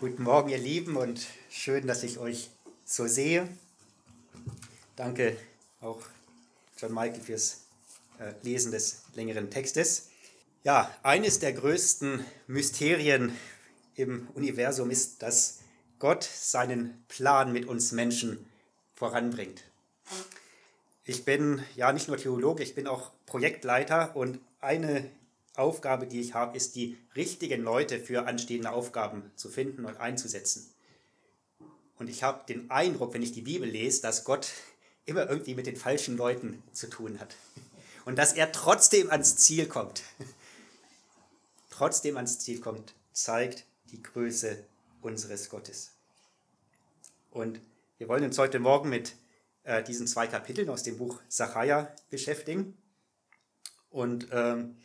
[0.00, 2.50] Guten Morgen, ihr Lieben, und schön, dass ich euch
[2.84, 3.48] so sehe.
[4.94, 5.36] Danke
[5.80, 6.00] auch
[6.76, 7.62] John Michael fürs
[8.20, 10.10] äh, Lesen des längeren Textes.
[10.62, 13.36] Ja, eines der größten Mysterien
[13.96, 15.62] im Universum ist, dass
[15.98, 18.46] Gott seinen Plan mit uns Menschen
[18.94, 19.64] voranbringt.
[21.06, 25.10] Ich bin ja nicht nur Theologe, ich bin auch Projektleiter und eine
[25.58, 30.70] Aufgabe, die ich habe, ist, die richtigen Leute für anstehende Aufgaben zu finden und einzusetzen.
[31.98, 34.50] Und ich habe den Eindruck, wenn ich die Bibel lese, dass Gott
[35.04, 37.34] immer irgendwie mit den falschen Leuten zu tun hat.
[38.04, 40.02] Und dass er trotzdem ans Ziel kommt.
[41.70, 44.64] trotzdem ans Ziel kommt, zeigt die Größe
[45.00, 45.92] unseres Gottes.
[47.30, 47.60] Und
[47.98, 49.14] wir wollen uns heute Morgen mit
[49.64, 52.76] äh, diesen zwei Kapiteln aus dem Buch Sacharja beschäftigen.
[53.90, 54.76] Und ähm,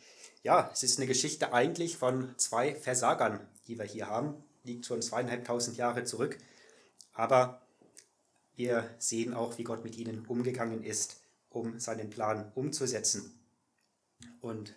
[0.44, 4.34] ja, es ist eine Geschichte eigentlich von zwei Versagern, die wir hier haben.
[4.62, 6.38] Liegt schon zweieinhalbtausend Jahre zurück.
[7.14, 7.62] Aber
[8.54, 11.16] wir sehen auch, wie Gott mit ihnen umgegangen ist,
[11.48, 13.32] um seinen Plan umzusetzen.
[14.40, 14.74] Und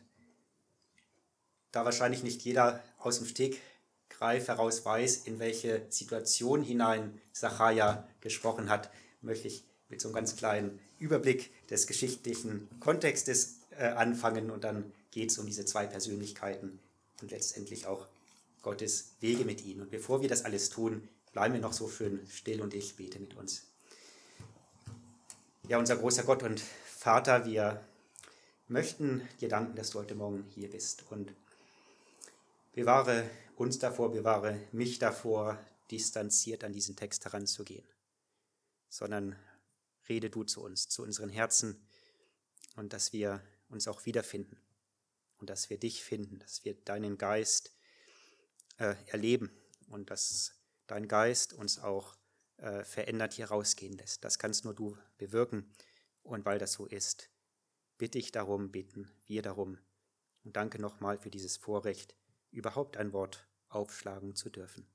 [1.73, 8.69] da wahrscheinlich nicht jeder aus dem Stegreif heraus weiß, in welche Situation hinein Sacharja gesprochen
[8.69, 8.89] hat,
[9.21, 14.93] möchte ich mit so einem ganz kleinen Überblick des geschichtlichen Kontextes äh, anfangen und dann
[15.17, 16.77] geht es um diese zwei Persönlichkeiten
[17.23, 18.05] und letztendlich auch
[18.61, 19.81] Gottes Wege mit ihnen.
[19.81, 23.17] Und bevor wir das alles tun, bleiben wir noch so schön still und ich bete
[23.17, 23.65] mit uns.
[25.67, 27.83] Ja, unser großer Gott und Vater, wir
[28.67, 31.33] möchten dir danken, dass du heute Morgen hier bist und
[32.73, 35.57] bewahre uns davor, bewahre mich davor,
[35.89, 37.87] distanziert an diesen Text heranzugehen,
[38.87, 39.35] sondern
[40.09, 41.81] rede du zu uns, zu unseren Herzen
[42.75, 44.61] und dass wir uns auch wiederfinden
[45.39, 47.71] und dass wir dich finden, dass wir deinen Geist
[48.77, 49.51] äh, erleben
[49.89, 50.53] und dass
[50.87, 52.15] dein Geist uns auch
[52.57, 54.23] äh, verändert hier rausgehen lässt.
[54.23, 55.71] Das kannst nur du bewirken.
[56.23, 57.29] Und weil das so ist,
[57.97, 59.77] bitte ich darum, bitten wir darum.
[60.43, 62.15] Und danke nochmal für dieses Vorrecht,
[62.51, 64.87] überhaupt ein Wort aufschlagen zu dürfen.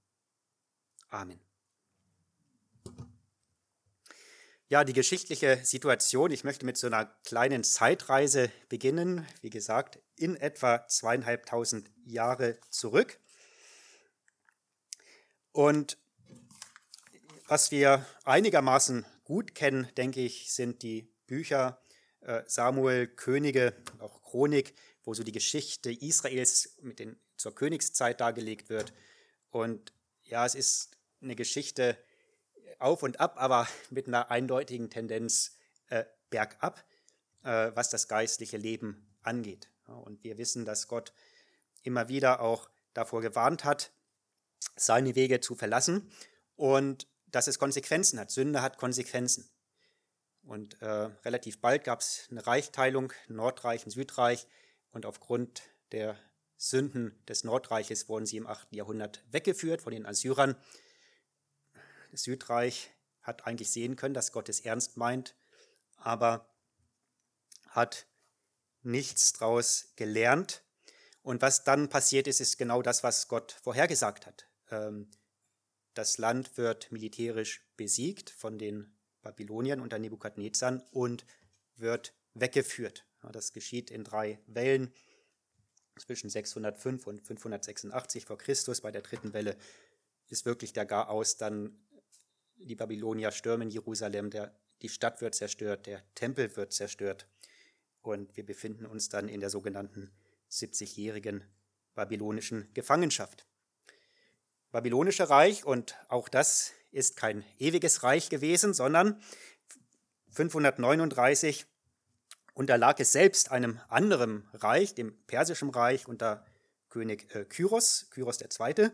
[1.08, 1.40] Amen.
[4.72, 10.34] Ja, die geschichtliche Situation, ich möchte mit so einer kleinen Zeitreise beginnen, wie gesagt, in
[10.34, 13.20] etwa zweieinhalbtausend Jahre zurück.
[15.52, 15.98] Und
[17.46, 21.82] was wir einigermaßen gut kennen, denke ich, sind die Bücher
[22.20, 24.72] äh, Samuel, Könige, auch Chronik,
[25.04, 28.94] wo so die Geschichte Israels mit den, zur Königszeit dargelegt wird.
[29.50, 31.98] Und ja, es ist eine Geschichte,
[32.82, 35.56] auf und ab, aber mit einer eindeutigen Tendenz
[35.88, 36.84] äh, bergab,
[37.44, 39.68] äh, was das geistliche Leben angeht.
[39.86, 41.12] Und wir wissen, dass Gott
[41.82, 43.92] immer wieder auch davor gewarnt hat,
[44.76, 46.10] seine Wege zu verlassen
[46.56, 48.30] und dass es Konsequenzen hat.
[48.30, 49.48] Sünde hat Konsequenzen.
[50.44, 54.46] Und äh, relativ bald gab es eine Reichsteilung, Nordreich und Südreich.
[54.90, 55.62] Und aufgrund
[55.92, 56.16] der
[56.56, 58.72] Sünden des Nordreiches wurden sie im 8.
[58.74, 60.56] Jahrhundert weggeführt von den Assyrern.
[62.12, 62.90] Das Südreich
[63.22, 65.34] hat eigentlich sehen können, dass Gott es ernst meint,
[65.96, 66.46] aber
[67.68, 68.06] hat
[68.82, 70.62] nichts daraus gelernt.
[71.22, 74.46] Und was dann passiert ist, ist genau das, was Gott vorhergesagt hat.
[74.70, 75.10] Ähm,
[75.94, 81.24] das Land wird militärisch besiegt von den Babyloniern unter Nebukadnezar und
[81.76, 83.06] wird weggeführt.
[83.32, 84.92] Das geschieht in drei Wellen
[85.98, 88.82] zwischen 605 und 586 vor Christus.
[88.82, 89.56] Bei der dritten Welle
[90.28, 91.78] ist wirklich der Garaus dann
[92.66, 97.26] die Babylonier stürmen Jerusalem, der, die Stadt wird zerstört, der Tempel wird zerstört
[98.02, 100.10] und wir befinden uns dann in der sogenannten
[100.50, 101.44] 70-jährigen
[101.94, 103.46] babylonischen Gefangenschaft.
[104.70, 109.20] Babylonische Reich, und auch das ist kein ewiges Reich gewesen, sondern
[110.30, 111.66] 539
[112.54, 116.44] unterlag es selbst einem anderen Reich, dem persischen Reich unter
[116.88, 118.90] König äh, Kyros, Kyros II.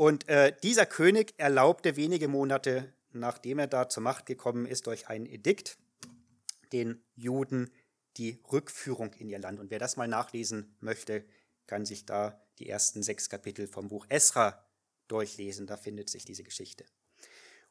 [0.00, 5.08] Und äh, dieser König erlaubte wenige Monate, nachdem er da zur Macht gekommen ist, durch
[5.08, 5.76] ein Edikt
[6.72, 7.70] den Juden
[8.16, 9.60] die Rückführung in ihr Land.
[9.60, 11.22] Und wer das mal nachlesen möchte,
[11.66, 14.64] kann sich da die ersten sechs Kapitel vom Buch Esra
[15.06, 15.66] durchlesen.
[15.66, 16.86] Da findet sich diese Geschichte.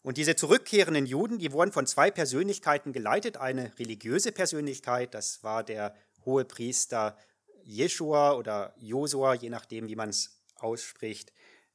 [0.03, 3.37] Und diese zurückkehrenden Juden, die wurden von zwei Persönlichkeiten geleitet.
[3.37, 5.95] Eine religiöse Persönlichkeit, das war der
[6.25, 7.17] hohe Priester
[7.63, 11.33] Jeschua oder Josua, je nachdem, wie man es ausspricht.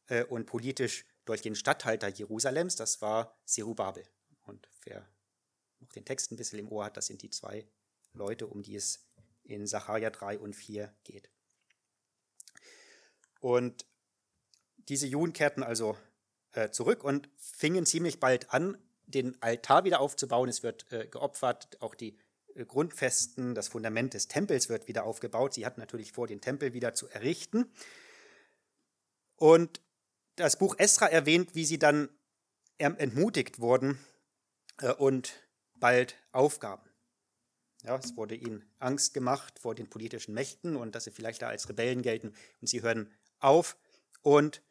[0.09, 4.05] Äh, und politisch durch den Statthalter Jerusalems, das war Serubabel.
[4.45, 5.09] Und wer
[5.81, 7.67] noch den Text ein bisschen im Ohr hat, das sind die zwei
[8.13, 9.07] Leute, um die es
[9.43, 11.31] in Sacharja 3 und 4 geht.
[13.41, 13.87] Und
[14.89, 15.97] diese Juden kehrten also
[16.53, 20.49] äh, zurück und fingen ziemlich bald an, den Altar wieder aufzubauen.
[20.49, 22.19] Es wird äh, geopfert, auch die
[22.55, 25.55] äh, Grundfesten, das Fundament des Tempels wird wieder aufgebaut.
[25.55, 27.71] Sie hatten natürlich vor, den Tempel wieder zu errichten.
[29.37, 29.81] Und
[30.37, 32.09] das Buch Esra erwähnt, wie sie dann
[32.79, 33.99] entmutigt wurden
[34.81, 35.33] äh, und
[35.77, 36.83] bald aufgaben.
[37.85, 41.49] Ja, es wurde ihnen Angst gemacht vor den politischen Mächten und dass sie vielleicht da
[41.49, 43.77] als Rebellen gelten und sie hören auf.
[44.23, 44.63] Und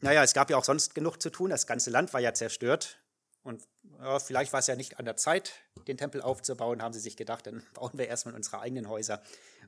[0.00, 1.50] naja, es gab ja auch sonst genug zu tun.
[1.50, 2.98] Das ganze Land war ja zerstört.
[3.42, 3.66] Und
[4.00, 5.54] ja, vielleicht war es ja nicht an der Zeit,
[5.86, 9.22] den Tempel aufzubauen, haben sie sich gedacht, dann bauen wir erstmal unsere eigenen Häuser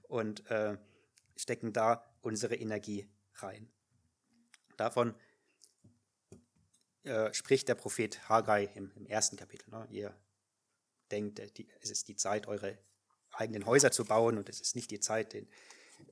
[0.08, 0.76] und äh,
[1.36, 3.70] stecken da unsere Energie rein.
[4.78, 5.14] Davon
[7.02, 9.68] äh, spricht der Prophet Haggai im, im ersten Kapitel.
[9.70, 9.86] Ne?
[9.90, 10.14] Ihr
[11.10, 12.78] denkt, äh, die, es ist die Zeit, eure
[13.32, 15.48] eigenen Häuser zu bauen und es ist nicht die Zeit, den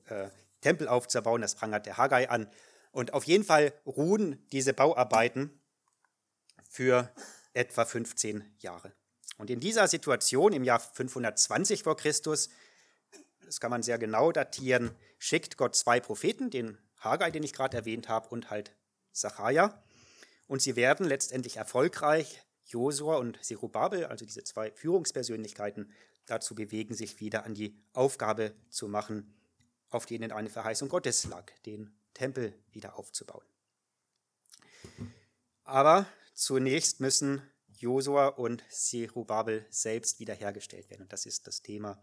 [0.05, 0.29] äh,
[0.61, 1.41] Tempel aufzubauen.
[1.41, 2.51] Das prangert der Haggai an.
[2.91, 5.61] Und auf jeden Fall ruhen diese Bauarbeiten
[6.69, 7.11] für
[7.53, 8.91] etwa 15 Jahre.
[9.37, 12.49] Und in dieser Situation im Jahr 520 vor Christus,
[13.45, 16.77] das kann man sehr genau datieren, schickt Gott zwei Propheten, den
[17.09, 18.75] Haggai, den ich gerade erwähnt habe, und halt
[19.11, 19.83] Sacharja.
[20.47, 25.91] Und sie werden letztendlich erfolgreich Josua und Zerubabel, also diese zwei Führungspersönlichkeiten,
[26.25, 29.33] dazu bewegen, sich wieder an die Aufgabe zu machen,
[29.89, 33.45] auf denen eine Verheißung Gottes lag, den Tempel wieder aufzubauen.
[35.63, 37.41] Aber zunächst müssen
[37.77, 41.03] Josua und Zerubabel selbst wiederhergestellt werden.
[41.03, 42.01] Und das ist das Thema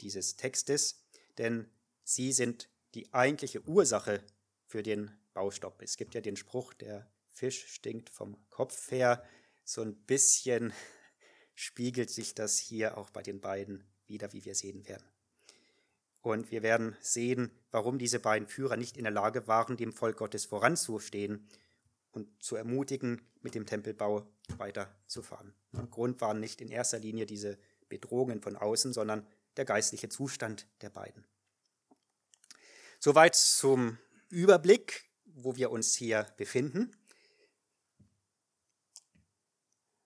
[0.00, 1.04] dieses Textes,
[1.38, 1.70] denn
[2.04, 4.22] sie sind die eigentliche Ursache
[4.64, 5.82] für den Baustopp.
[5.82, 9.22] Es gibt ja den Spruch, der Fisch stinkt vom Kopf her.
[9.64, 10.72] So ein bisschen
[11.54, 15.04] spiegelt sich das hier auch bei den beiden wieder, wie wir sehen werden.
[16.22, 20.16] Und wir werden sehen, warum diese beiden Führer nicht in der Lage waren, dem Volk
[20.16, 21.46] Gottes voranzustehen
[22.10, 24.26] und zu ermutigen, mit dem Tempelbau
[24.56, 25.54] weiterzufahren.
[25.90, 27.58] Grund waren nicht in erster Linie diese
[27.88, 29.26] Bedrohungen von außen, sondern
[29.56, 31.24] der geistliche Zustand der beiden.
[32.98, 33.98] Soweit zum
[34.28, 36.96] Überblick, wo wir uns hier befinden.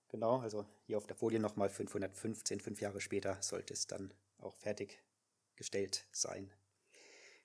[0.08, 4.56] Genau, also hier auf der Folie nochmal 515, fünf Jahre später sollte es dann auch
[4.56, 6.52] fertiggestellt sein.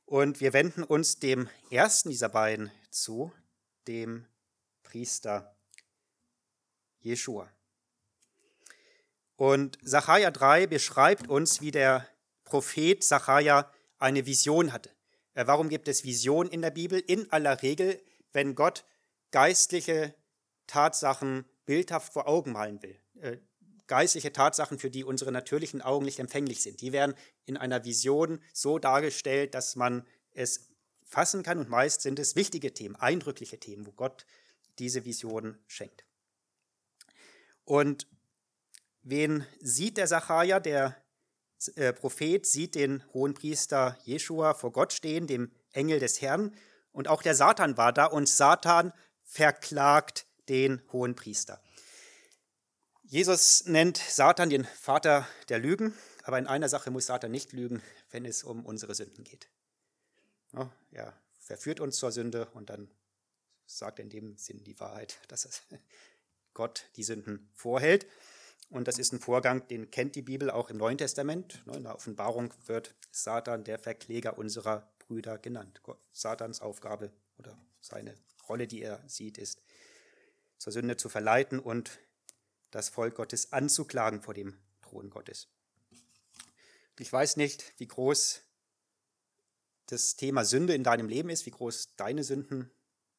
[0.05, 3.31] Und wir wenden uns dem ersten dieser beiden zu,
[3.87, 4.25] dem
[4.83, 5.55] Priester
[6.99, 7.51] Jeschua.
[9.35, 12.07] Und Sacharja 3 beschreibt uns, wie der
[12.45, 14.94] Prophet Sacharja eine Vision hatte.
[15.35, 16.99] Äh, warum gibt es Visionen in der Bibel?
[16.99, 18.01] In aller Regel,
[18.31, 18.85] wenn Gott
[19.31, 20.15] geistliche
[20.65, 22.97] Tatsachen bildhaft vor Augen malen will.
[23.21, 23.37] Äh,
[23.87, 26.81] geistliche Tatsachen, für die unsere natürlichen Augen nicht empfänglich sind.
[26.81, 27.13] Die werden
[27.45, 30.69] in einer Vision so dargestellt, dass man es
[31.03, 31.59] fassen kann.
[31.59, 34.25] Und meist sind es wichtige Themen, eindrückliche Themen, wo Gott
[34.79, 36.05] diese Vision schenkt.
[37.63, 38.07] Und
[39.03, 40.59] wen sieht der Sacharja?
[40.59, 40.95] Der
[41.75, 46.55] äh, Prophet sieht den hohen Priester Jeschua vor Gott stehen, dem Engel des Herrn.
[46.91, 48.93] Und auch der Satan war da und Satan
[49.23, 51.61] verklagt den hohen Priester.
[53.03, 55.93] Jesus nennt Satan den Vater der Lügen,
[56.23, 59.47] aber in einer Sache muss Satan nicht lügen, wenn es um unsere Sünden geht.
[60.91, 62.89] Er verführt uns zur Sünde und dann
[63.67, 65.61] sagt er in dem Sinn die Wahrheit, dass
[66.53, 68.07] Gott die Sünden vorhält.
[68.69, 71.63] Und das ist ein Vorgang, den kennt die Bibel auch im Neuen Testament.
[71.73, 75.81] In der Offenbarung wird Satan der Verkläger unserer Brüder genannt.
[76.11, 78.15] Satans Aufgabe oder seine
[78.49, 79.61] Rolle, die er sieht, ist,
[80.57, 81.99] zur Sünde zu verleiten und
[82.71, 85.47] das Volk Gottes anzuklagen vor dem Thron Gottes.
[86.99, 88.41] Ich weiß nicht, wie groß
[89.87, 92.71] das Thema Sünde in deinem Leben ist, wie groß deine Sünden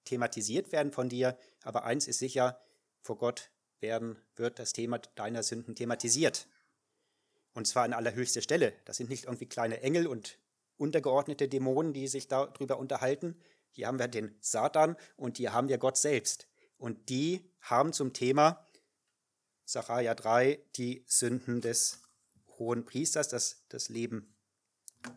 [0.04, 2.60] thematisiert werden von dir, aber eins ist sicher,
[3.02, 6.46] vor Gott werden, wird das Thema deiner Sünden thematisiert.
[7.54, 8.74] Und zwar an allerhöchster Stelle.
[8.84, 10.38] Das sind nicht irgendwie kleine Engel und
[10.76, 13.40] untergeordnete Dämonen, die sich darüber unterhalten.
[13.70, 16.48] Hier haben wir den Satan und hier haben wir Gott selbst.
[16.78, 18.66] Und die haben zum Thema
[19.64, 22.00] Sacharja 3 die Sünden des
[22.58, 24.34] hohen Priesters, das, das Leben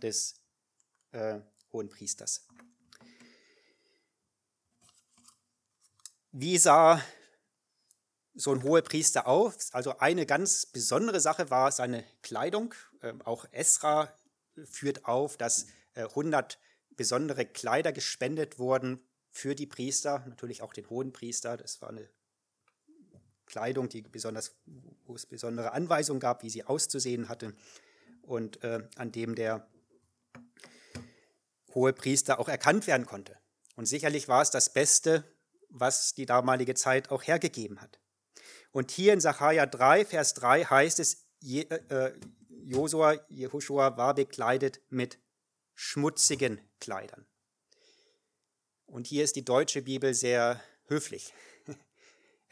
[0.02, 0.42] des
[1.12, 1.40] äh,
[1.72, 2.46] hohen Priesters.
[6.32, 7.02] Wie sah
[8.40, 9.58] so ein hoher Priester auf?
[9.72, 12.74] Also eine ganz besondere Sache war seine Kleidung.
[13.02, 14.12] Ähm, auch Esra
[14.66, 16.58] führt auf, dass äh, 100
[16.96, 21.58] besondere Kleider gespendet wurden für die Priester, natürlich auch den hohen Priester.
[21.58, 22.10] Das war eine
[23.46, 24.56] Kleidung, die besonders,
[25.06, 27.54] wo es besondere Anweisungen gab, wie sie auszusehen hatte
[28.22, 29.68] und äh, an dem der
[31.74, 33.38] hohe Priester auch erkannt werden konnte.
[33.76, 35.24] Und sicherlich war es das Beste,
[35.70, 38.00] was die damalige Zeit auch hergegeben hat.
[38.72, 42.14] Und hier in Sacharja 3, Vers 3 heißt es, Je, äh,
[42.50, 45.20] Josua, Jehoshua war bekleidet mit
[45.74, 47.26] schmutzigen Kleidern.
[48.86, 51.34] Und hier ist die deutsche Bibel sehr höflich.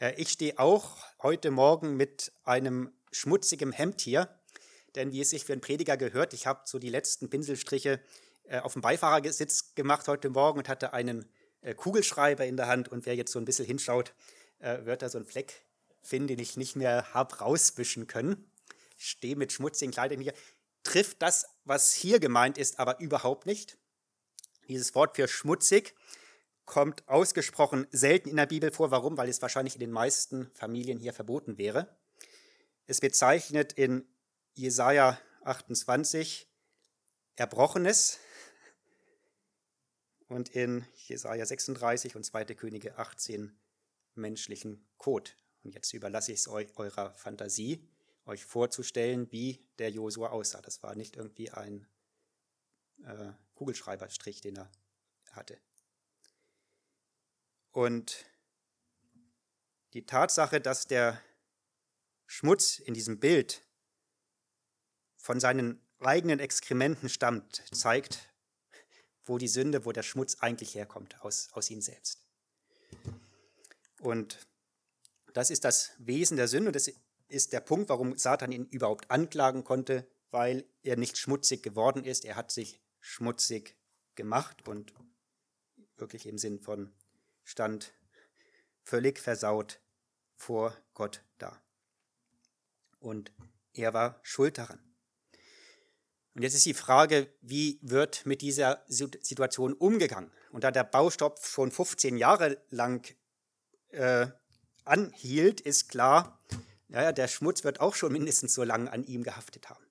[0.00, 4.28] Äh, ich stehe auch heute Morgen mit einem schmutzigen Hemd hier,
[4.94, 8.00] denn wie es sich für einen Prediger gehört, ich habe so die letzten Pinselstriche
[8.44, 11.28] äh, auf dem Beifahrersitz gemacht heute Morgen und hatte einen
[11.62, 14.14] äh, Kugelschreiber in der Hand und wer jetzt so ein bisschen hinschaut,
[14.60, 15.67] wird da so einen Fleck
[16.08, 18.50] finden, den ich nicht mehr habe rauswischen können.
[18.96, 20.34] Stehe mit schmutzigen Kleidern hier.
[20.82, 23.78] Trifft das, was hier gemeint ist, aber überhaupt nicht.
[24.68, 25.94] Dieses Wort für schmutzig
[26.64, 28.90] kommt ausgesprochen selten in der Bibel vor.
[28.90, 29.16] Warum?
[29.16, 31.96] Weil es wahrscheinlich in den meisten Familien hier verboten wäre.
[32.86, 34.06] Es bezeichnet in
[34.54, 36.48] Jesaja 28
[37.36, 38.18] Erbrochenes
[40.26, 42.44] und in Jesaja 36 und 2.
[42.54, 43.58] Könige 18
[44.14, 45.36] menschlichen Kot.
[45.62, 47.86] Und jetzt überlasse ich es eurer Fantasie,
[48.26, 50.60] euch vorzustellen, wie der Josua aussah.
[50.60, 51.86] Das war nicht irgendwie ein
[53.04, 54.70] äh, Kugelschreiberstrich, den er
[55.32, 55.58] hatte.
[57.72, 58.26] Und
[59.94, 61.22] die Tatsache, dass der
[62.26, 63.62] Schmutz in diesem Bild
[65.16, 68.28] von seinen eigenen Exkrementen stammt, zeigt,
[69.24, 72.22] wo die Sünde, wo der Schmutz eigentlich herkommt, aus, aus ihm selbst.
[74.00, 74.47] Und
[75.34, 76.90] das ist das Wesen der Sünde und das
[77.28, 82.24] ist der Punkt, warum Satan ihn überhaupt anklagen konnte, weil er nicht schmutzig geworden ist.
[82.24, 83.76] Er hat sich schmutzig
[84.14, 84.92] gemacht und
[85.96, 86.92] wirklich im Sinn von
[87.44, 87.92] stand
[88.82, 89.80] völlig versaut
[90.34, 91.60] vor Gott da.
[93.00, 93.32] Und
[93.74, 94.80] er war schuld daran.
[96.34, 100.30] Und jetzt ist die Frage, wie wird mit dieser Situation umgegangen?
[100.52, 103.14] Und da der Baustopp schon 15 Jahre lang
[103.88, 104.28] äh,
[104.88, 106.38] anhielt, ist klar,
[106.88, 109.84] naja, der Schmutz wird auch schon mindestens so lange an ihm gehaftet haben.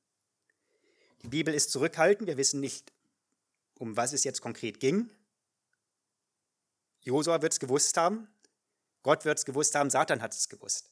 [1.23, 2.91] Die Bibel ist zurückhaltend, wir wissen nicht,
[3.75, 5.09] um was es jetzt konkret ging.
[7.01, 8.27] Josua wird es gewusst haben,
[9.03, 10.91] Gott wird es gewusst haben, Satan hat es gewusst.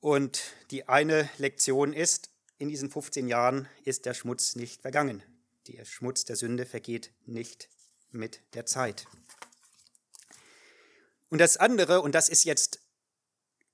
[0.00, 5.22] Und die eine Lektion ist, in diesen 15 Jahren ist der Schmutz nicht vergangen.
[5.66, 7.70] Der Schmutz der Sünde vergeht nicht
[8.10, 9.06] mit der Zeit.
[11.34, 12.78] Und das andere, und das ist jetzt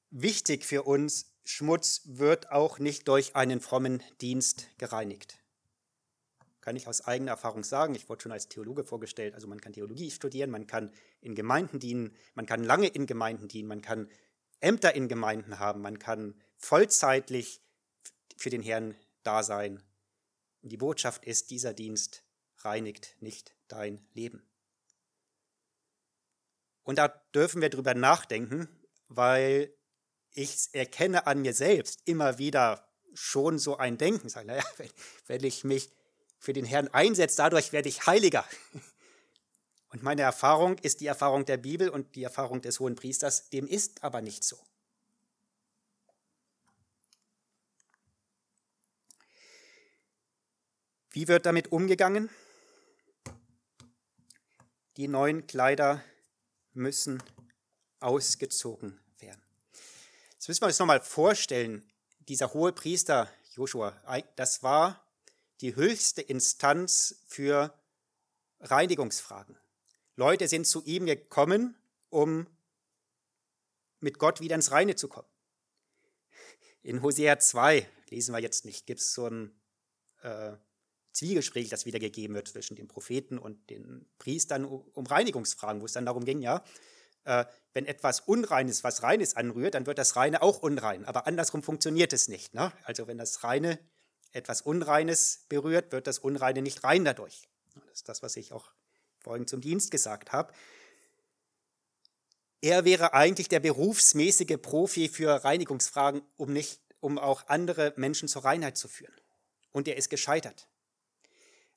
[0.09, 5.41] wichtig für uns, Schmutz wird auch nicht durch einen frommen Dienst gereinigt
[6.61, 7.95] kann ich aus eigener Erfahrung sagen.
[7.95, 9.35] Ich wurde schon als Theologe vorgestellt.
[9.35, 13.49] Also man kann Theologie studieren, man kann in Gemeinden dienen, man kann lange in Gemeinden
[13.49, 14.09] dienen, man kann
[14.61, 17.63] Ämter in Gemeinden haben, man kann vollzeitlich
[18.37, 19.83] für den Herrn da sein.
[20.63, 22.23] Und die Botschaft ist, dieser Dienst
[22.59, 24.50] reinigt nicht dein Leben.
[26.83, 28.69] Und da dürfen wir drüber nachdenken,
[29.09, 29.75] weil
[30.33, 34.29] ich erkenne an mir selbst immer wieder schon so ein Denken.
[34.29, 34.91] Ich sage, naja, wenn,
[35.27, 35.91] wenn ich mich
[36.39, 38.45] für den Herrn einsetzt, dadurch werde ich heiliger.
[39.91, 43.67] Und meine Erfahrung ist die Erfahrung der Bibel und die Erfahrung des hohen Priesters, dem
[43.67, 44.57] ist aber nicht so.
[51.11, 52.31] Wie wird damit umgegangen?
[54.97, 56.05] Die neuen Kleider
[56.73, 57.23] müssen
[58.01, 59.43] ausgezogen werden.
[60.33, 61.85] Jetzt müssen wir uns nochmal vorstellen,
[62.21, 64.01] dieser hohe Priester Joshua,
[64.37, 65.05] das war
[65.61, 67.75] die höchste Instanz für
[68.61, 69.59] Reinigungsfragen.
[70.17, 71.77] Leute sind zu ihm gekommen,
[72.09, 72.47] um
[74.01, 75.29] mit Gott wieder ins Reine zu kommen.
[76.83, 79.55] In Hosea 2, lesen wir jetzt nicht, gibt es so ein
[80.23, 80.53] äh,
[81.13, 86.07] Zwiegespräch, das wiedergegeben wird zwischen den Propheten und den Priestern um Reinigungsfragen, wo es dann
[86.07, 86.63] darum ging, ja,
[87.25, 91.05] äh, wenn etwas Unreines was Reines anrührt, dann wird das Reine auch unrein.
[91.05, 92.55] Aber andersrum funktioniert es nicht.
[92.55, 92.73] Ne?
[92.85, 93.79] Also wenn das Reine
[94.33, 97.49] etwas Unreines berührt, wird das Unreine nicht rein dadurch.
[97.75, 98.73] Das ist das, was ich auch
[99.19, 100.53] vorhin zum Dienst gesagt habe.
[102.63, 108.45] Er wäre eigentlich der berufsmäßige Profi für Reinigungsfragen, um, nicht, um auch andere Menschen zur
[108.45, 109.15] Reinheit zu führen.
[109.73, 110.69] Und er ist gescheitert.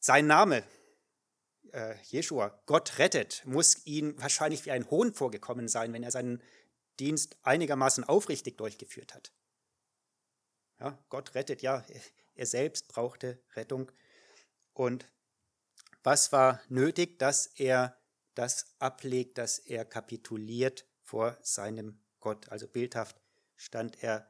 [0.05, 0.65] Sein Name,
[1.71, 6.43] äh, Jeshua, Gott rettet, muss ihm wahrscheinlich wie ein Hohn vorgekommen sein, wenn er seinen
[6.99, 9.31] Dienst einigermaßen aufrichtig durchgeführt hat.
[10.81, 11.85] Ja, Gott rettet, ja,
[12.35, 13.93] er selbst brauchte Rettung.
[14.73, 15.09] Und
[16.03, 17.97] was war nötig, dass er
[18.35, 22.49] das ablegt, dass er kapituliert vor seinem Gott?
[22.49, 23.21] Also bildhaft
[23.55, 24.29] stand er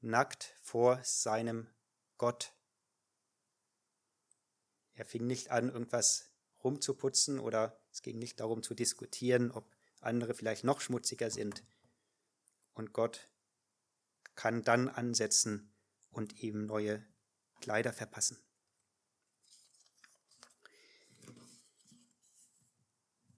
[0.00, 1.68] nackt vor seinem
[2.16, 2.54] Gott.
[5.00, 6.28] Er fing nicht an, irgendwas
[6.62, 9.64] rumzuputzen oder es ging nicht darum zu diskutieren, ob
[10.02, 11.64] andere vielleicht noch schmutziger sind.
[12.74, 13.26] Und Gott
[14.34, 15.72] kann dann ansetzen
[16.10, 17.02] und ihm neue
[17.62, 18.36] Kleider verpassen.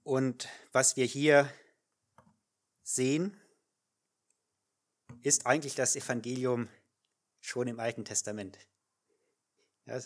[0.03, 1.49] Und was wir hier
[2.83, 3.39] sehen,
[5.21, 6.67] ist eigentlich das Evangelium
[7.39, 8.59] schon im Alten Testament.
[9.85, 10.01] Ja,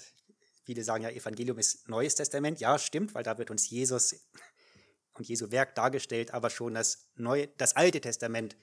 [0.68, 2.60] viele sagen ja, Evangelium ist Neues Testament.
[2.60, 4.18] Ja, stimmt, weil da wird uns Jesus
[5.14, 8.58] und Jesu Werk dargestellt, aber schon das, Neue, das Alte Testament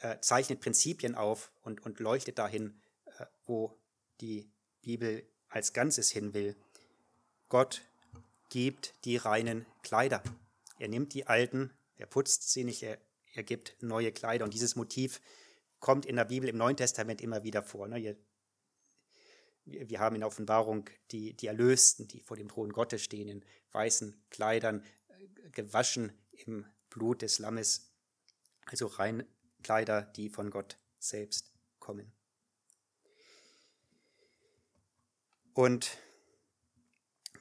[0.00, 3.74] äh, zeichnet Prinzipien auf und, und leuchtet dahin, äh, wo
[4.20, 6.54] die Bibel als Ganzes hin will.
[7.48, 7.80] Gott
[8.50, 10.22] gibt die reinen Kleider.
[10.78, 12.98] Er nimmt die alten, er putzt sie nicht, er,
[13.32, 14.44] er gibt neue Kleider.
[14.44, 15.22] Und dieses Motiv
[15.80, 17.88] kommt in der Bibel im Neuen Testament immer wieder vor.
[17.88, 18.18] Ne?
[19.66, 23.44] Wir haben in der Offenbarung die, die Erlösten, die vor dem Thron Gottes stehen, in
[23.72, 27.90] weißen Kleidern, äh, gewaschen im Blut des Lammes,
[28.66, 29.26] also rein
[29.62, 32.12] Kleider, die von Gott selbst kommen.
[35.52, 35.98] Und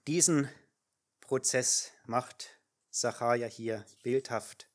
[0.07, 0.49] diesen
[1.21, 2.49] Prozess macht
[2.89, 4.69] Sacharja hier bildhaft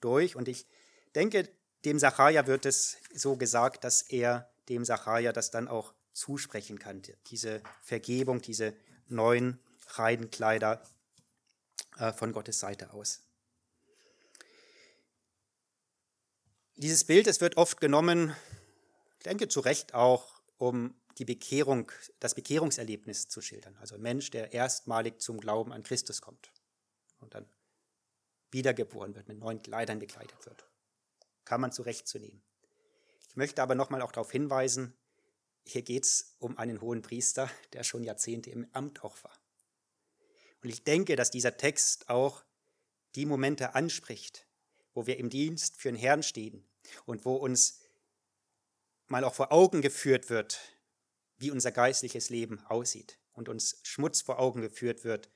[0.00, 0.34] durch.
[0.34, 0.66] Und ich
[1.14, 1.48] denke,
[1.84, 7.02] dem Sacharja wird es so gesagt, dass er dem Sacharja das dann auch zusprechen kann,
[7.26, 8.74] diese Vergebung, diese
[9.08, 10.82] neuen reinen Kleider
[11.98, 13.22] äh, von Gottes Seite aus.
[16.76, 18.34] Dieses Bild, es wird oft genommen,
[19.18, 23.76] ich denke zu Recht auch, um die Bekehrung, das Bekehrungserlebnis zu schildern.
[23.76, 26.50] Also ein Mensch, der erstmalig zum Glauben an Christus kommt
[27.18, 27.46] und dann
[28.50, 30.66] wiedergeboren wird, mit neuen Kleidern gekleidet wird.
[31.44, 32.42] Kann man zu Recht nehmen.
[33.28, 34.96] Ich möchte aber nochmal auch darauf hinweisen,
[35.66, 39.36] hier geht es um einen hohen Priester, der schon Jahrzehnte im Amt auch war.
[40.62, 42.44] Und ich denke, dass dieser Text auch
[43.16, 44.46] die Momente anspricht,
[44.94, 46.64] wo wir im Dienst für den Herrn stehen
[47.04, 47.80] und wo uns
[49.08, 50.60] mal auch vor Augen geführt wird,
[51.36, 55.30] wie unser geistliches Leben aussieht und uns Schmutz vor Augen geführt wird,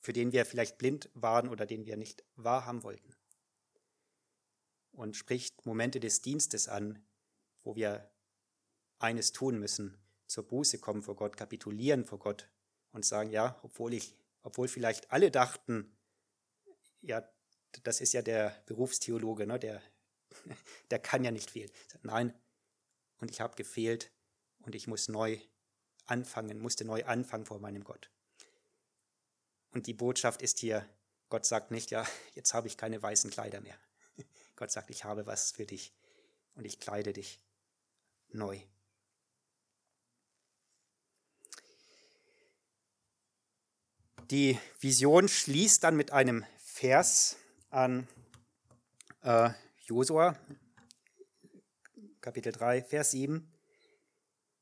[0.00, 3.14] für den wir vielleicht blind waren oder den wir nicht wahrhaben wollten.
[4.92, 7.04] Und spricht Momente des Dienstes an,
[7.62, 8.10] wo wir
[8.98, 12.48] eines tun müssen, zur Buße kommen vor Gott, kapitulieren vor Gott
[12.92, 15.96] und sagen, ja, obwohl ich, obwohl vielleicht alle dachten,
[17.02, 17.28] ja,
[17.82, 19.82] das ist ja der Berufstheologe, ne, der,
[20.90, 21.70] der kann ja nicht fehlen.
[22.02, 22.34] Nein,
[23.18, 24.10] und ich habe gefehlt
[24.60, 25.38] und ich muss neu
[26.06, 28.10] anfangen, musste neu anfangen vor meinem Gott.
[29.70, 30.88] Und die Botschaft ist hier,
[31.28, 33.78] Gott sagt nicht, ja, jetzt habe ich keine weißen Kleider mehr.
[34.56, 35.92] Gott sagt, ich habe was für dich
[36.54, 37.40] und ich kleide dich
[38.28, 38.60] neu.
[44.30, 47.36] Die Vision schließt dann mit einem Vers
[47.70, 48.08] an
[49.22, 49.50] äh,
[49.84, 50.36] Josua,
[52.20, 53.48] Kapitel 3, Vers 7.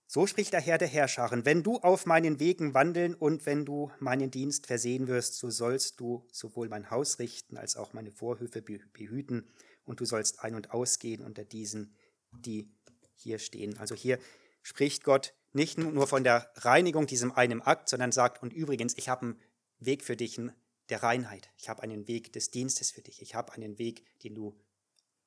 [0.06, 3.90] So spricht der Herr der Herrscharen, wenn du auf meinen Wegen wandeln und wenn du
[4.00, 8.60] meinen Dienst versehen wirst, so sollst du sowohl mein Haus richten als auch meine Vorhöfe
[8.60, 9.48] behüten
[9.86, 11.96] und du sollst ein- und ausgehen unter diesen,
[12.32, 12.70] die
[13.14, 13.78] hier stehen.
[13.78, 14.18] Also hier
[14.62, 19.08] spricht Gott nicht nur von der Reinigung, diesem einen Akt, sondern sagt, und übrigens, ich
[19.08, 19.40] habe einen
[19.86, 20.40] Weg für dich
[20.88, 21.50] der Reinheit.
[21.56, 23.22] Ich habe einen Weg des Dienstes für dich.
[23.22, 24.58] Ich habe einen Weg, den du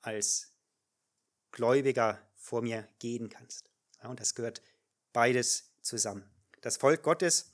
[0.02, 0.54] als
[1.52, 3.70] Gläubiger vor mir gehen kannst.
[4.02, 4.62] Ja, und das gehört
[5.14, 6.30] beides zusammen.
[6.62, 7.52] Das Volk Gottes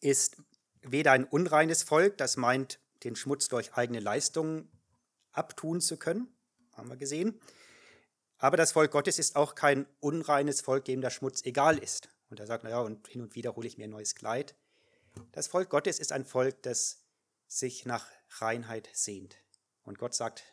[0.00, 0.36] ist
[0.82, 4.70] weder ein unreines Volk, das meint, den Schmutz durch eigene Leistungen
[5.32, 6.28] abtun zu können,
[6.72, 7.40] haben wir gesehen.
[8.38, 12.08] Aber das Volk Gottes ist auch kein unreines Volk, dem der Schmutz egal ist.
[12.30, 14.54] Und er sagt, naja, und hin und wieder hole ich mir ein neues Kleid.
[15.32, 17.04] Das Volk Gottes ist ein Volk, das
[17.46, 18.06] sich nach
[18.40, 19.36] Reinheit sehnt.
[19.82, 20.44] Und Gott sagt,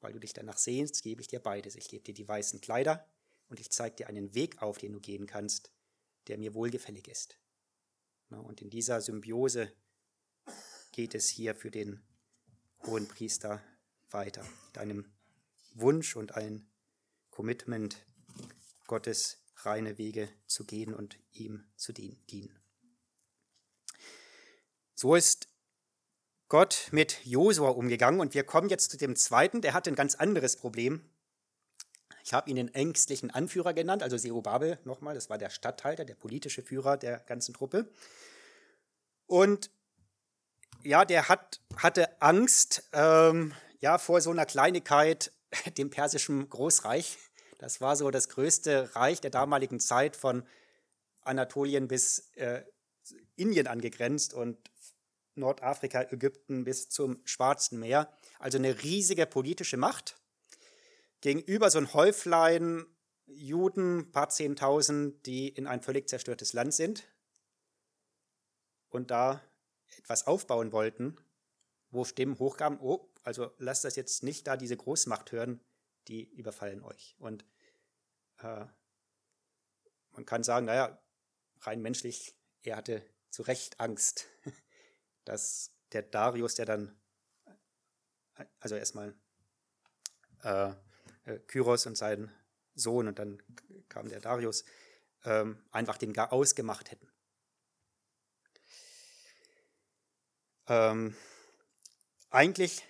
[0.00, 1.76] weil du dich danach sehnst, gebe ich dir beides.
[1.76, 3.06] Ich gebe dir die weißen Kleider
[3.48, 5.70] und ich zeige dir einen Weg auf, den du gehen kannst,
[6.26, 7.38] der mir wohlgefällig ist.
[8.30, 9.72] Und in dieser Symbiose
[10.92, 12.02] geht es hier für den
[12.86, 13.62] hohen Priester
[14.10, 15.12] weiter, mit einem
[15.74, 16.66] Wunsch und ein
[17.30, 18.04] Commitment,
[18.86, 22.61] Gottes reine Wege zu gehen und ihm zu dienen.
[25.02, 25.48] So ist
[26.46, 30.14] Gott mit Josua umgegangen und wir kommen jetzt zu dem zweiten, der hat ein ganz
[30.14, 31.04] anderes Problem.
[32.22, 36.14] Ich habe ihn den ängstlichen Anführer genannt, also Zerubabel nochmal, das war der Statthalter, der
[36.14, 37.90] politische Führer der ganzen Truppe.
[39.26, 39.72] Und
[40.84, 45.32] ja, der hat, hatte Angst ähm, ja, vor so einer Kleinigkeit,
[45.78, 47.18] dem persischen Großreich.
[47.58, 50.46] Das war so das größte Reich der damaligen Zeit von
[51.22, 52.62] Anatolien bis äh,
[53.34, 54.58] Indien angegrenzt und
[55.34, 58.12] Nordafrika, Ägypten bis zum Schwarzen Meer.
[58.38, 60.16] Also eine riesige politische Macht.
[61.20, 62.86] Gegenüber so ein Häuflein
[63.26, 67.04] Juden, paar Zehntausend, die in ein völlig zerstörtes Land sind
[68.88, 69.42] und da
[69.96, 71.16] etwas aufbauen wollten,
[71.90, 75.60] wo Stimmen hochkamen, oh, also lasst das jetzt nicht da diese Großmacht hören,
[76.08, 77.14] die überfallen euch.
[77.18, 77.44] Und
[78.38, 78.66] äh,
[80.10, 81.00] man kann sagen, naja,
[81.60, 84.26] rein menschlich, er hatte zu Recht Angst,
[85.24, 87.00] dass der Darius, der dann,
[88.60, 89.14] also erstmal
[90.42, 90.72] äh,
[91.24, 92.30] äh, Kyros und sein
[92.74, 93.42] Sohn und dann
[93.88, 94.64] kam der Darius,
[95.24, 97.08] ähm, einfach den gar ausgemacht hätten.
[100.66, 101.16] Ähm,
[102.30, 102.82] eigentlich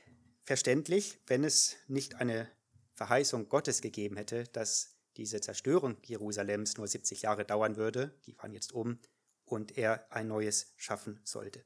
[0.44, 2.50] verständlich, wenn es nicht eine
[2.94, 8.52] Verheißung Gottes gegeben hätte, dass diese Zerstörung Jerusalems nur 70 Jahre dauern würde, die fahren
[8.52, 8.98] jetzt um,
[9.44, 11.64] und er ein neues schaffen sollte.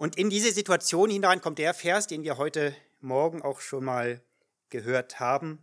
[0.00, 4.22] Und in diese Situation hinein kommt der Vers, den wir heute Morgen auch schon mal
[4.70, 5.62] gehört haben,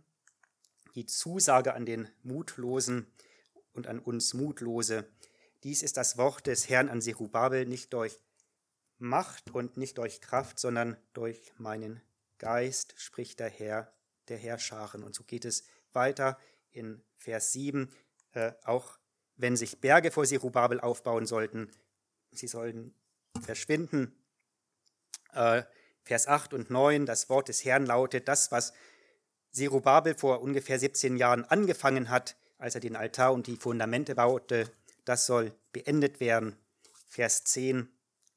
[0.94, 3.12] die Zusage an den Mutlosen
[3.72, 5.08] und an uns Mutlose.
[5.64, 8.20] Dies ist das Wort des Herrn an Zerubabel, nicht durch
[8.98, 12.00] Macht und nicht durch Kraft, sondern durch meinen
[12.38, 13.92] Geist, spricht der Herr,
[14.28, 15.02] der Herrscharen.
[15.02, 16.38] Und so geht es weiter
[16.70, 17.92] in Vers 7.
[18.34, 19.00] Äh, auch
[19.34, 21.72] wenn sich Berge vor Zerubabel aufbauen sollten,
[22.30, 22.94] sie sollen
[23.42, 24.14] verschwinden.
[25.32, 25.62] Äh,
[26.02, 28.72] Vers 8 und 9, das Wort des Herrn lautet, das, was
[29.52, 34.70] Zerubabel vor ungefähr 17 Jahren angefangen hat, als er den Altar und die Fundamente baute,
[35.04, 36.56] das soll beendet werden.
[37.08, 37.88] Vers 10,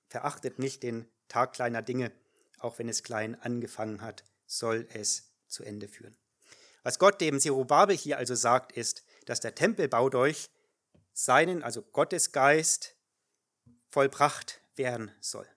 [0.10, 2.12] verachtet nicht den Tag kleiner Dinge,
[2.60, 6.18] auch wenn es klein angefangen hat, soll es zu Ende führen.
[6.84, 10.50] Was Gott dem Zerubabel hier also sagt, ist, dass der Tempelbau durch
[11.14, 12.96] seinen, also Gottes Geist,
[13.90, 15.48] vollbracht werden soll.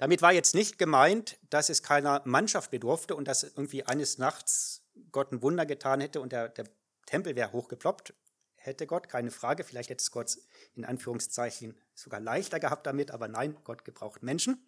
[0.00, 4.82] Damit war jetzt nicht gemeint, dass es keiner Mannschaft bedurfte und dass irgendwie eines Nachts
[5.12, 6.64] Gott ein Wunder getan hätte und der, der
[7.04, 8.14] Tempel wäre hochgeploppt.
[8.54, 9.62] Hätte Gott, keine Frage.
[9.62, 10.38] Vielleicht hätte es Gott
[10.74, 14.66] in Anführungszeichen sogar leichter gehabt damit, aber nein, Gott gebraucht Menschen.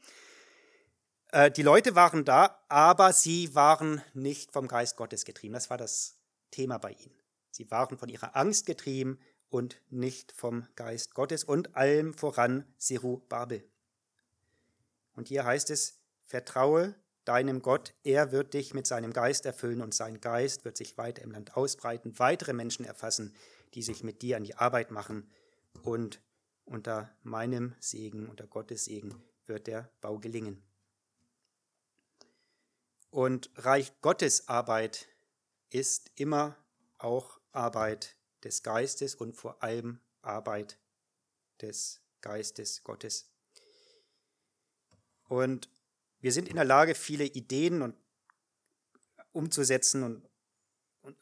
[1.29, 5.55] Äh, die Leute waren da, aber sie waren nicht vom Geist Gottes getrieben.
[5.55, 6.18] Das war das
[6.51, 7.18] Thema bei ihnen.
[7.51, 9.18] Sie waren von ihrer Angst getrieben
[9.49, 13.66] und nicht vom Geist Gottes und allem voran Siru Babel.
[15.14, 16.94] Und hier heißt es, vertraue
[17.25, 21.22] deinem Gott, er wird dich mit seinem Geist erfüllen und sein Geist wird sich weiter
[21.22, 23.35] im Land ausbreiten, weitere Menschen erfassen,
[23.75, 25.31] die sich mit dir an die Arbeit machen
[25.83, 26.20] und
[26.64, 30.62] unter meinem Segen, unter Gottes Segen wird der Bau gelingen.
[33.11, 35.09] Und Reich Gottes Arbeit
[35.68, 36.57] ist immer
[36.98, 40.79] auch Arbeit des Geistes und vor allem Arbeit
[41.61, 43.32] des Geistes Gottes.
[45.33, 45.71] Und
[46.21, 47.97] wir sind in der Lage, viele Ideen und
[49.33, 50.29] umzusetzen und,
[51.01, 51.16] und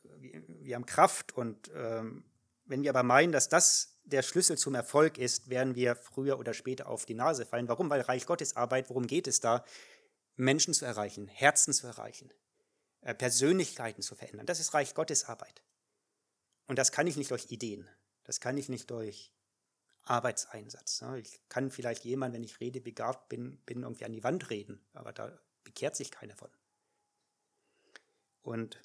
[0.65, 1.33] wir haben Kraft.
[1.33, 2.25] Und ähm,
[2.65, 6.55] wenn wir aber meinen, dass das der Schlüssel zum Erfolg ist, werden wir früher oder
[6.55, 7.69] später auf die Nase fallen.
[7.69, 7.89] Warum?
[7.89, 9.65] Weil Reich Gottes Arbeit, worum geht es da?
[10.35, 12.33] Menschen zu erreichen, Herzen zu erreichen,
[13.03, 14.47] äh, Persönlichkeiten zu verändern.
[14.47, 15.63] Das ist Reich Gottes Arbeit.
[16.67, 17.89] Und das kann ich nicht durch Ideen.
[18.25, 19.33] Das kann ich nicht durch
[20.11, 21.03] Arbeitseinsatz.
[21.19, 24.81] Ich kann vielleicht jemand, wenn ich rede, begabt bin, bin irgendwie an die Wand reden,
[24.93, 26.51] aber da bekehrt sich keiner von.
[28.43, 28.81] Und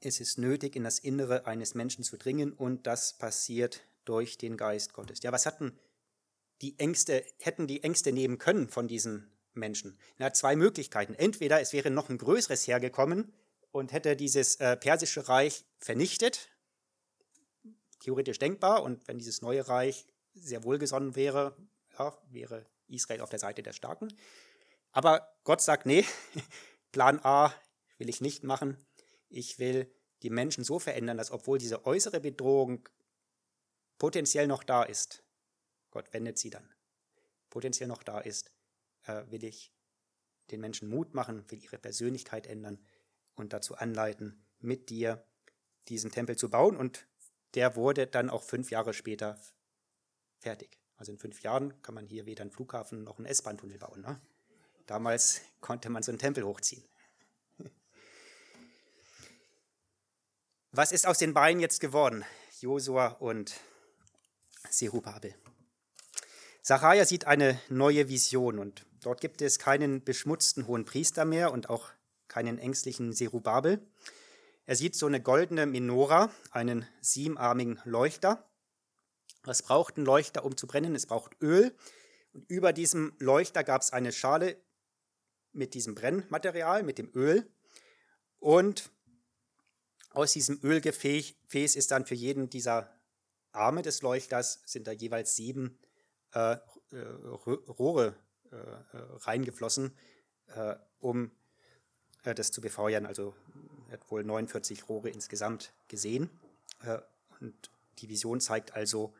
[0.00, 4.56] es ist nötig, in das Innere eines Menschen zu dringen und das passiert durch den
[4.56, 5.22] Geist Gottes.
[5.22, 5.78] Ja, was hatten
[6.62, 9.98] die Ängste, hätten die Ängste nehmen können von diesen Menschen?
[10.16, 11.14] Er hat zwei Möglichkeiten.
[11.14, 13.34] Entweder es wäre noch ein größeres hergekommen
[13.72, 16.48] und hätte dieses äh, persische Reich vernichtet,
[18.00, 18.82] theoretisch denkbar.
[18.82, 21.56] Und wenn dieses neue Reich sehr wohlgesonnen wäre,
[21.98, 24.12] ja, wäre Israel auf der Seite der Starken.
[24.92, 26.04] Aber Gott sagt, nee,
[26.92, 27.52] Plan A
[27.98, 28.76] will ich nicht machen.
[29.28, 32.88] Ich will die Menschen so verändern, dass obwohl diese äußere Bedrohung
[33.98, 35.22] potenziell noch da ist,
[35.90, 36.74] Gott wendet sie dann,
[37.50, 38.52] potenziell noch da ist,
[39.04, 39.72] äh, will ich
[40.50, 42.84] den Menschen Mut machen, will ihre Persönlichkeit ändern
[43.34, 45.26] und dazu anleiten, mit dir
[45.88, 46.76] diesen Tempel zu bauen.
[46.76, 47.06] Und
[47.56, 49.40] der wurde dann auch fünf Jahre später
[50.38, 50.78] fertig.
[50.96, 54.02] Also in fünf Jahren kann man hier weder einen Flughafen noch einen S-Bahn-Tunnel bauen.
[54.02, 54.20] Ne?
[54.86, 56.84] Damals konnte man so einen Tempel hochziehen.
[60.70, 62.24] Was ist aus den beiden jetzt geworden?
[62.60, 63.58] Josua und
[64.68, 65.34] Serubabel.
[66.60, 71.70] Sacharja sieht eine neue Vision und dort gibt es keinen beschmutzten hohen Priester mehr und
[71.70, 71.92] auch
[72.28, 73.80] keinen ängstlichen Serubabel,
[74.66, 78.44] er sieht so eine goldene Menora, einen siebenarmigen Leuchter.
[79.44, 80.96] Was braucht ein Leuchter, um zu brennen?
[80.96, 81.72] Es braucht Öl.
[82.32, 84.56] Und über diesem Leuchter gab es eine Schale
[85.52, 87.48] mit diesem Brennmaterial, mit dem Öl.
[88.40, 88.90] Und
[90.10, 92.92] aus diesem Ölgefäß ist dann für jeden dieser
[93.52, 95.78] Arme des Leuchters sind da jeweils sieben
[96.34, 96.56] äh,
[96.90, 98.16] äh Rohre
[98.50, 98.78] äh, äh,
[99.20, 99.96] reingeflossen,
[100.48, 101.30] äh, um
[102.24, 103.06] äh, das zu befeuern.
[103.06, 103.34] Also
[103.86, 106.30] er hat wohl 49 Rohre insgesamt gesehen.
[107.40, 109.14] und die Vision zeigt also,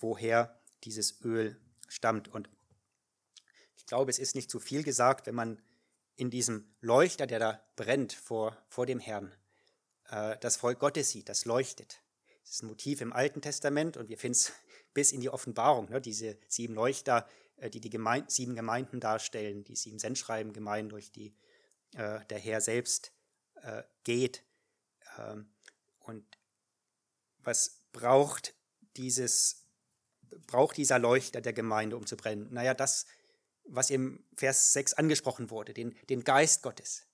[0.00, 2.28] woher dieses Öl stammt.
[2.28, 2.48] Und
[3.76, 5.62] ich glaube, es ist nicht zu viel gesagt, wenn man
[6.16, 9.34] in diesem Leuchter, der da brennt vor, vor dem Herrn,
[10.10, 12.00] äh, das Volk Gottes sieht, das leuchtet.
[12.42, 14.52] Das ist ein Motiv im Alten Testament und wir finden es
[14.94, 19.64] bis in die Offenbarung, ne, diese sieben Leuchter, äh, die die Gemein sieben Gemeinden darstellen,
[19.64, 21.34] die sieben Sendschreiben Gemeinden, durch die
[21.94, 23.12] äh, der Herr selbst
[23.64, 24.44] äh, geht.
[25.18, 25.50] Ähm,
[26.00, 26.24] und
[27.38, 28.54] was braucht
[28.96, 29.66] dieses,
[30.46, 32.52] braucht dieser Leuchter der Gemeinde, um zu brennen?
[32.52, 33.06] Naja, das
[33.66, 37.06] was im Vers 6 angesprochen wurde, den, den Geist Gottes.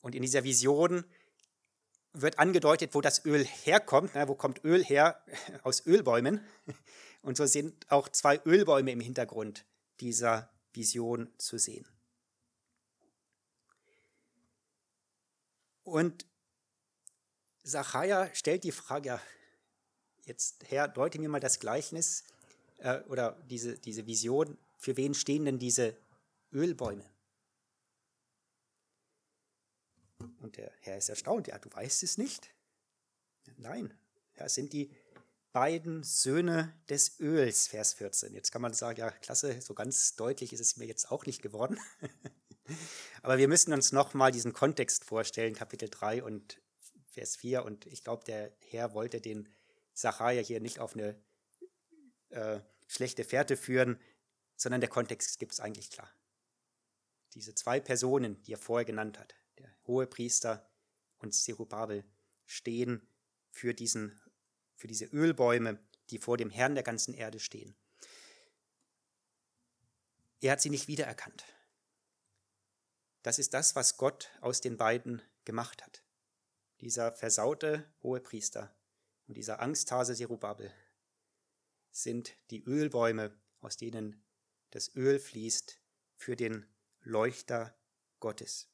[0.00, 1.04] Und in dieser Vision
[2.12, 4.12] wird angedeutet, wo das Öl herkommt.
[4.14, 5.22] Na, wo kommt Öl her?
[5.62, 6.44] Aus Ölbäumen.
[7.22, 9.66] Und so sind auch zwei Ölbäume im Hintergrund
[10.00, 11.86] dieser Vision zu sehen.
[15.82, 16.26] Und
[17.64, 19.22] Zachariah stellt die Frage, ja,
[20.24, 22.24] jetzt Herr, deute mir mal das Gleichnis
[22.78, 25.96] äh, oder diese, diese Vision für wen stehen denn diese
[26.52, 27.04] Ölbäume?
[30.40, 31.48] Und der Herr ist erstaunt.
[31.48, 32.50] Ja, du weißt es nicht?
[33.58, 33.92] Nein,
[34.34, 34.90] das sind die
[35.52, 38.32] beiden Söhne des Öls, Vers 14.
[38.32, 41.42] Jetzt kann man sagen, ja, klasse, so ganz deutlich ist es mir jetzt auch nicht
[41.42, 41.78] geworden.
[43.22, 46.60] Aber wir müssen uns nochmal diesen Kontext vorstellen, Kapitel 3 und
[47.10, 47.64] Vers 4.
[47.64, 49.48] Und ich glaube, der Herr wollte den
[49.94, 51.20] Sacharja hier nicht auf eine
[52.30, 54.00] äh, schlechte Fährte führen,
[54.56, 56.10] sondern der Kontext gibt es eigentlich klar.
[57.34, 60.68] Diese zwei Personen, die er vorher genannt hat, der hohe Priester
[61.18, 62.04] und Zerubabel,
[62.46, 63.06] stehen
[63.50, 64.20] für, diesen,
[64.74, 65.78] für diese Ölbäume,
[66.10, 67.76] die vor dem Herrn der ganzen Erde stehen.
[70.40, 71.44] Er hat sie nicht wiedererkannt.
[73.22, 76.02] Das ist das, was Gott aus den beiden gemacht hat.
[76.80, 78.74] Dieser versaute hohe Priester
[79.26, 80.72] und dieser Angsthase Zerubabel
[81.90, 84.24] sind die Ölbäume, aus denen
[84.70, 85.80] das Öl fließt
[86.16, 86.66] für den
[87.02, 87.74] Leuchter
[88.20, 88.68] Gottes.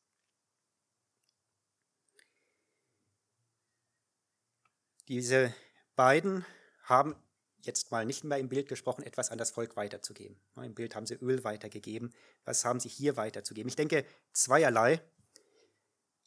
[5.08, 5.54] Diese
[5.94, 6.44] beiden
[6.82, 7.16] haben
[7.66, 10.38] jetzt mal nicht mehr im Bild gesprochen, etwas an das Volk weiterzugeben.
[10.56, 12.14] Im Bild haben sie Öl weitergegeben.
[12.44, 13.68] Was haben sie hier weiterzugeben?
[13.68, 15.00] Ich denke zweierlei.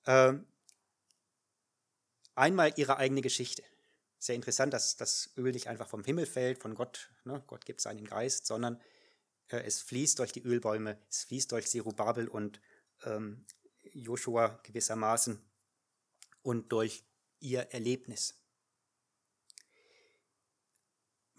[0.06, 0.46] Ähm,
[2.36, 3.64] einmal ihre eigene Geschichte.
[4.18, 7.44] Sehr interessant, dass das Öl nicht einfach vom Himmel fällt, von Gott, ne?
[7.48, 8.82] Gott gibt seinen Geist, sondern
[9.48, 12.60] äh, es fließt durch die Ölbäume, es fließt durch Zerubabel und
[13.04, 13.46] ähm,
[13.94, 15.42] Joshua gewissermaßen
[16.42, 17.04] und durch
[17.40, 18.36] ihr Erlebnis.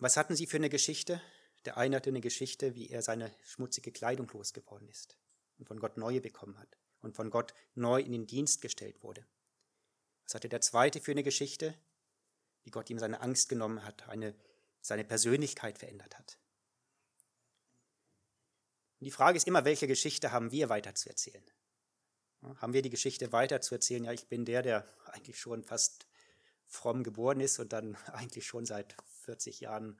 [0.00, 1.20] Was hatten sie für eine Geschichte?
[1.66, 5.18] Der eine hatte eine Geschichte, wie er seine schmutzige Kleidung losgeworden ist
[5.58, 9.26] und von Gott neue bekommen hat und von Gott neu in den Dienst gestellt wurde.
[10.24, 11.78] Was hatte der zweite für eine Geschichte?
[12.62, 14.34] Wie Gott ihm seine Angst genommen hat, eine,
[14.80, 16.38] seine Persönlichkeit verändert hat.
[19.00, 21.44] Und die Frage ist immer, welche Geschichte haben wir weiterzuerzählen?
[22.56, 24.04] Haben wir die Geschichte weiterzuerzählen?
[24.04, 26.06] Ja, ich bin der, der eigentlich schon fast
[26.66, 28.96] fromm geboren ist und dann eigentlich schon seit
[29.30, 29.96] 40 Jahren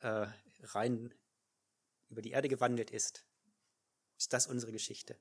[0.00, 0.26] äh,
[0.62, 1.14] rein
[2.08, 3.26] über die Erde gewandelt ist.
[4.16, 5.18] Ist das unsere Geschichte?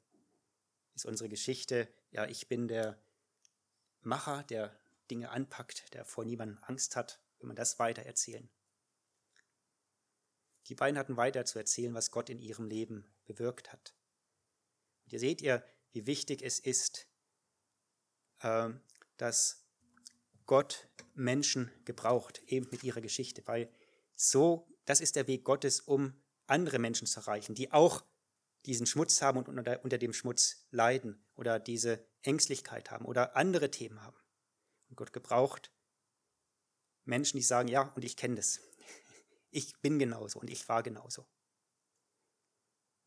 [0.96, 2.98] Ist unsere Geschichte, ja, ich bin der
[4.02, 4.78] Macher, der
[5.10, 8.50] Dinge anpackt, der vor niemandem Angst hat, wenn man das weiter erzählen?
[10.68, 13.94] Die beiden hatten weiter zu erzählen, was Gott in ihrem Leben bewirkt hat.
[15.04, 17.08] Und ihr seht ihr, wie wichtig es ist,
[18.44, 18.82] ähm,
[19.18, 19.61] dass
[20.52, 23.72] Gott Menschen gebraucht, eben mit ihrer Geschichte, weil
[24.16, 28.04] so, das ist der Weg Gottes, um andere Menschen zu erreichen, die auch
[28.66, 33.72] diesen Schmutz haben und unter, unter dem Schmutz leiden oder diese Ängstlichkeit haben oder andere
[33.72, 34.18] Themen haben.
[34.90, 35.72] Und Gott gebraucht
[37.06, 38.60] Menschen, die sagen, ja, und ich kenne das.
[39.52, 41.26] Ich bin genauso und ich war genauso.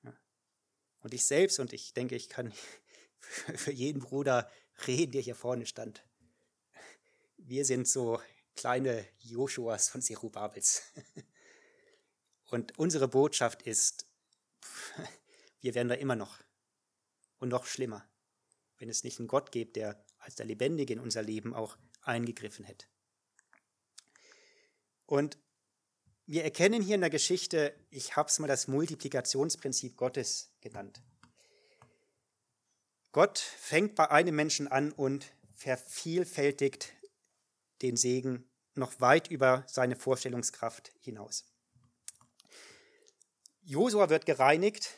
[0.02, 0.18] Ja.
[1.00, 2.54] Und ich selbst, und ich denke, ich kann
[3.18, 4.50] für jeden Bruder
[4.86, 6.06] reden, der hier vorne stand.
[7.46, 8.22] Wir sind so
[8.56, 10.82] kleine Joshuas von Zerubabels.
[12.50, 14.06] Und unsere Botschaft ist,
[15.60, 16.38] wir werden da immer noch
[17.38, 18.08] und noch schlimmer,
[18.78, 22.64] wenn es nicht einen Gott gibt, der als der Lebendige in unser Leben auch eingegriffen
[22.64, 22.86] hätte.
[25.04, 25.36] Und
[26.24, 31.02] wir erkennen hier in der Geschichte, ich habe es mal das Multiplikationsprinzip Gottes genannt.
[33.12, 36.94] Gott fängt bei einem Menschen an und vervielfältigt
[37.82, 41.44] den Segen noch weit über seine Vorstellungskraft hinaus.
[43.62, 44.90] Josua wird gereinigt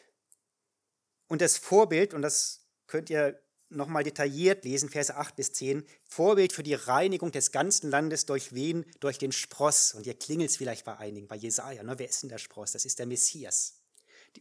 [1.29, 6.53] und das Vorbild, und das könnt ihr nochmal detailliert lesen, Verse 8 bis 10, Vorbild
[6.53, 8.85] für die Reinigung des ganzen Landes durch wen?
[9.01, 9.95] Durch den Spross.
[9.95, 11.83] Und ihr klingelt es vielleicht bei einigen, bei Jesaja.
[11.83, 11.99] Ne?
[11.99, 12.73] Wer ist denn der Spross?
[12.73, 13.81] Das ist der Messias.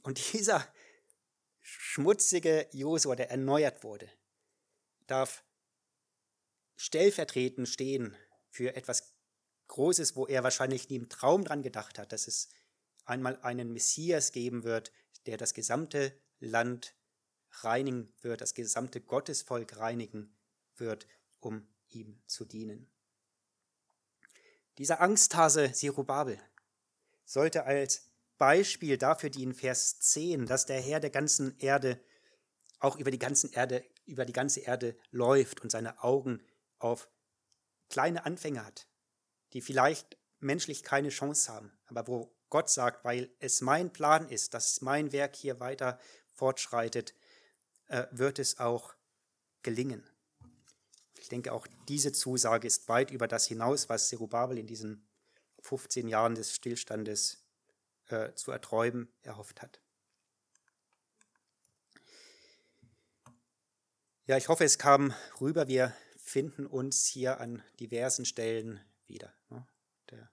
[0.03, 0.67] Und dieser
[1.61, 4.09] schmutzige Josua, der erneuert wurde,
[5.07, 5.43] darf
[6.75, 8.15] stellvertretend stehen
[8.55, 9.13] für etwas
[9.67, 12.47] Großes, wo er wahrscheinlich nie im Traum dran gedacht hat, dass es
[13.03, 14.93] einmal einen Messias geben wird,
[15.25, 16.95] der das gesamte Land
[17.63, 20.33] reinigen wird, das gesamte Gottesvolk reinigen
[20.77, 21.05] wird,
[21.39, 22.89] um ihm zu dienen.
[24.77, 26.39] Dieser Angsthase Sirubabel
[27.25, 31.99] sollte als Beispiel dafür dienen, Vers 10, dass der Herr der ganzen Erde
[32.79, 36.41] auch über die, ganzen Erde, über die ganze Erde läuft und seine Augen
[36.77, 37.09] auf
[37.89, 38.87] kleine Anfänger hat,
[39.53, 44.53] die vielleicht menschlich keine Chance haben, aber wo Gott sagt, weil es mein Plan ist,
[44.53, 45.99] dass mein Werk hier weiter
[46.33, 47.13] fortschreitet,
[47.87, 48.93] äh, wird es auch
[49.63, 50.07] gelingen.
[51.17, 55.07] Ich denke, auch diese Zusage ist weit über das hinaus, was Zerubabel in diesen
[55.61, 57.43] 15 Jahren des Stillstandes
[58.07, 59.81] äh, zu erträumen erhofft hat.
[64.27, 65.67] Ja, ich hoffe, es kam rüber.
[65.67, 69.31] Wir finden uns hier an diversen Stellen wieder.
[69.49, 69.65] Ne?
[70.09, 70.31] Der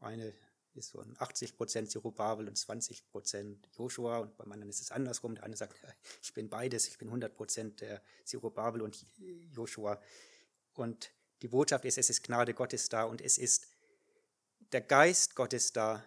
[0.00, 0.32] eine
[0.72, 4.90] ist so ein 80 Prozent Zerubabel und 20 Prozent Joshua und beim anderen ist es
[4.90, 5.34] andersrum.
[5.34, 5.78] Der eine sagt,
[6.22, 9.06] ich bin beides, ich bin 100 Prozent der Zerubabel und
[9.52, 10.00] Joshua.
[10.72, 13.68] Und die Botschaft ist, es ist Gnade Gottes da und es ist
[14.72, 16.02] der Geist Gottes da,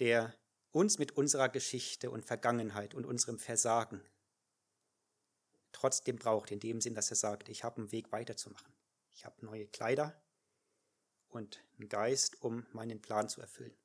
[0.00, 0.34] der
[0.72, 4.02] uns mit unserer Geschichte und Vergangenheit und unserem Versagen
[5.82, 8.72] trotzdem braucht, in dem Sinn, dass er sagt, ich habe einen Weg weiterzumachen.
[9.14, 10.16] Ich habe neue Kleider
[11.28, 13.76] und einen Geist, um meinen Plan zu erfüllen.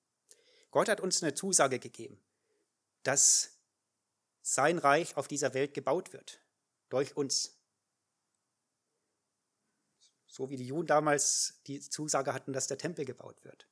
[0.69, 2.21] Gott hat uns eine Zusage gegeben,
[3.01, 3.57] dass
[4.43, 6.39] sein Reich auf dieser Welt gebaut wird,
[6.89, 7.57] durch uns.
[10.27, 13.67] So wie die Juden damals die Zusage hatten, dass der Tempel gebaut wird.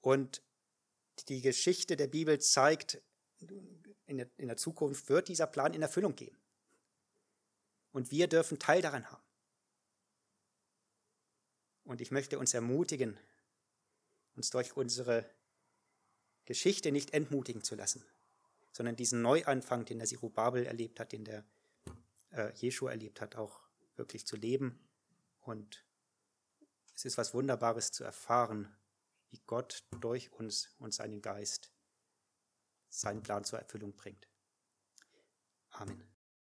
[0.00, 0.42] Und
[1.28, 3.02] die Geschichte der Bibel zeigt,
[4.06, 6.38] in der, in der Zukunft wird dieser Plan in Erfüllung gehen.
[7.96, 9.22] Und wir dürfen Teil daran haben.
[11.84, 13.18] Und ich möchte uns ermutigen,
[14.34, 15.24] uns durch unsere
[16.44, 18.04] Geschichte nicht entmutigen zu lassen,
[18.70, 21.42] sondern diesen Neuanfang, den der Sirubabel erlebt hat, den der
[22.32, 23.62] äh, Jeschua erlebt hat, auch
[23.94, 24.78] wirklich zu leben.
[25.40, 25.82] Und
[26.94, 28.76] es ist was Wunderbares zu erfahren,
[29.30, 31.72] wie Gott durch uns und seinen Geist
[32.90, 34.28] seinen Plan zur Erfüllung bringt.